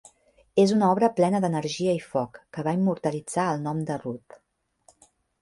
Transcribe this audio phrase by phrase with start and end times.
[0.61, 4.43] És una obra plena d'energia i foc, que va immortalitzar el nom de Rude.